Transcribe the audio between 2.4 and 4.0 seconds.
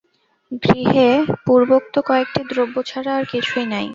দ্রব্য ছাড়া আর কিছুই নাই।